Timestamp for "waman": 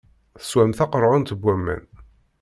1.43-1.83